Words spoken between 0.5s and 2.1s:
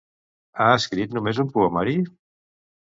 Ha escrit només un poemari?